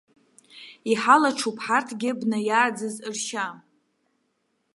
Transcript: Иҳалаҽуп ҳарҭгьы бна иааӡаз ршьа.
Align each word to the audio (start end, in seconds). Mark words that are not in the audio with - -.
Иҳалаҽуп 0.91 1.57
ҳарҭгьы 1.65 2.11
бна 2.19 2.39
иааӡаз 2.47 2.95
ршьа. 3.13 3.47